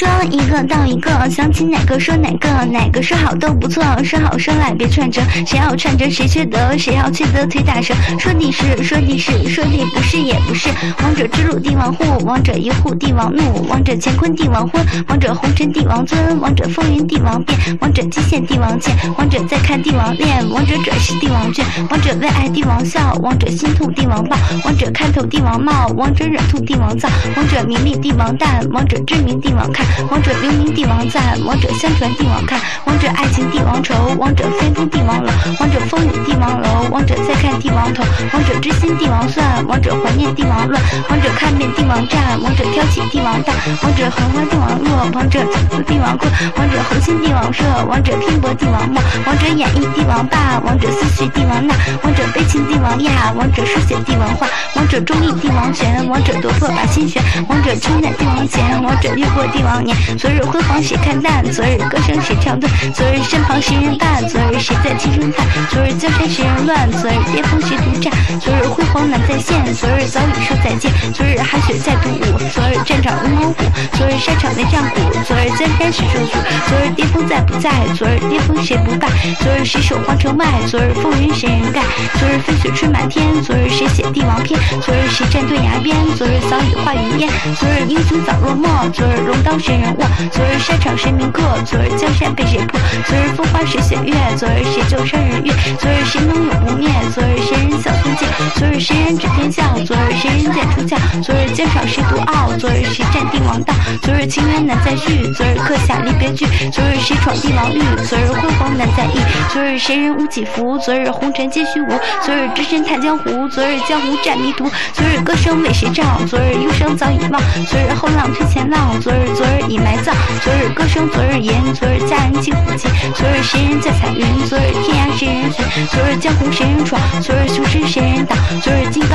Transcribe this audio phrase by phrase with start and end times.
[0.00, 10.68] 说一个到一个，想起哪个说哪个，哪个说好都不错，说好说赖别串着，谁要串着谁缺德，谁要缺德忒大声，说的是说的是说的不是也不是，
[11.02, 38.02] 王者之路帝王护，王者一护帝王怒，王者乾坤帝王昏，王者红尘帝王尊，王者风云帝王变，王者极限帝王剑，王者再看帝王恋，王者转世帝王卷，王者为爱帝王笑，王者心痛帝王抱，王者看透帝王貌，王者忍痛帝王造，王者名利帝王淡，王者知名帝王看，王者留名帝王赞，王者相传帝王看，王者爱情帝王愁，王者飞空帝王楼，王者风雨帝王楼，王者再看帝王头，
[38.32, 43.52] 王者知心帝王算，王者怀念帝王乱，王者看遍帝王战，王者挑起帝王大，
[43.82, 59.96] 王者横花帝王落，王者抢夺帝王困，王者恒心帝王射，王者拼搏帝王梦，王者演绎帝王霸，王者思绪帝王纳，王者悲情帝王压，王者书写帝王画，王者忠义帝王权，王者夺魄把心悬，王者称赞帝王前，王者越过帝王年。
[60.18, 61.44] 昨日辉煌谁看淡？
[61.52, 62.70] 昨日歌声谁唱断？
[62.92, 64.26] 昨日身旁谁人伴？
[64.28, 65.46] 昨日谁在轻声叹？
[65.70, 66.90] 昨日江山谁人乱？
[66.92, 68.12] 昨日巅峰谁独占？
[68.40, 70.92] 昨日辉煌难再现，昨日早已说再见。
[71.12, 73.64] 昨日寒雪再独舞，昨日战场无猛虎，
[73.96, 76.38] 昨日沙场没战鼓，昨日江山谁收束？
[76.68, 77.70] 昨日巅峰在不在？
[77.96, 79.08] 昨日巅峰谁不败？
[79.40, 80.46] 昨日谁守皇城外？
[80.66, 81.82] 昨日风云谁人盖？
[82.18, 84.58] 昨日飞雪吹满天，昨日谁写帝王篇？
[84.82, 85.96] 昨日谁站断崖边？
[86.16, 87.30] 昨日早已化云烟。
[87.58, 89.89] 昨日英雄早落寞，昨日龙刀谁人
[90.32, 91.42] 昨日沙场谁铭刻？
[91.64, 92.78] 昨日江山被谁破？
[93.06, 94.14] 昨日风花谁写月？
[94.36, 95.52] 昨日谁救山人月？
[95.78, 96.88] 昨日谁能永不灭？
[97.12, 98.28] 昨日谁人笑天剑？
[98.54, 99.74] 昨日谁人指天下？
[99.84, 100.96] 昨日谁人剑出鞘？
[101.22, 102.52] 昨日疆场谁独傲？
[102.58, 103.74] 昨日谁占帝王道？
[104.02, 105.32] 昨日情缘难再续？
[105.34, 106.46] 昨日刻下离别句？
[106.70, 107.80] 昨日谁闯帝王域？
[108.06, 109.18] 昨日辉煌难再忆？
[109.52, 110.78] 昨日谁人无己福？
[110.78, 111.88] 昨日红尘皆虚无？
[112.22, 113.48] 昨日只身探江湖？
[113.48, 114.70] 昨日江湖战迷途？
[114.92, 116.26] 昨日歌声为谁唱？
[116.28, 117.42] 昨日忧伤早已忘？
[117.66, 119.00] 昨日后浪推前浪？
[119.00, 120.14] 昨日昨日已埋葬？
[120.42, 121.74] 昨日歌声昨日言？
[121.74, 122.90] 昨日佳人惊虎剑？
[123.14, 124.46] 昨日谁人在彩云？
[124.46, 124.72] 昨日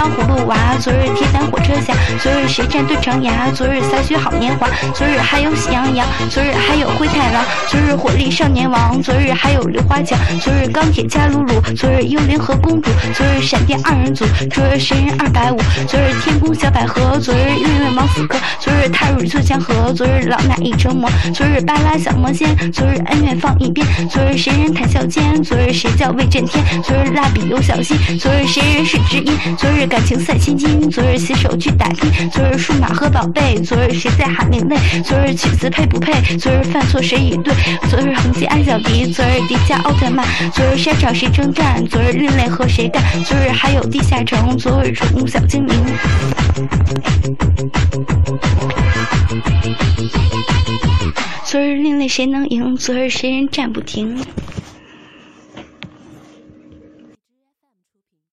[0.06, 0.56] 葫芦娃？
[0.80, 1.94] 昨日铁胆火车侠？
[2.22, 3.52] 昨日谁战对长崖？
[3.52, 4.68] 昨日洒雪好年华？
[4.94, 6.08] 昨日还有喜羊羊？
[6.30, 7.44] 昨日还有灰太狼？
[7.68, 9.02] 昨日火力少年王？
[9.02, 10.18] 昨日还有刘华强？
[10.40, 11.62] 昨日钢铁加鲁鲁？
[11.76, 12.90] 昨日幽灵和公主？
[13.14, 14.26] 昨日闪电二人组？
[14.52, 15.58] 昨日神人二百五？
[15.88, 17.20] 昨日天宫小百合？
[17.20, 18.38] 昨日月月忙死磕？
[18.60, 19.94] 昨日踏入最强河？
[19.94, 21.10] 昨日老衲已成魔？
[21.34, 22.56] 昨日巴拉小魔仙？
[22.72, 23.86] 昨日恩怨放一边？
[24.10, 25.42] 昨日谁人谈笑间？
[25.44, 26.64] 昨日谁叫威震天？
[26.84, 27.98] 昨日蜡笔有小新？
[28.20, 29.38] 昨日谁人是知音？
[29.58, 30.92] 昨日感情赛千金？
[30.92, 32.30] 昨日携手去打拼？
[32.30, 33.56] 昨日数码和宝贝？
[33.64, 34.76] 昨日谁在喊另类？
[35.02, 36.12] 昨日曲子配不配？
[36.38, 37.54] 昨日犯错谁已对？
[37.90, 39.06] 昨日恒基安小迪？
[39.14, 40.28] 昨日迪迦奥特曼？
[40.52, 41.82] 昨日山场谁征战？
[41.88, 43.02] 昨日另类和谁干？
[43.24, 44.58] 昨日还有地下城？
[44.58, 45.86] 昨日宠物小精灵？
[51.46, 52.76] 昨日另类谁能赢？
[52.76, 54.18] 昨日谁人战不停？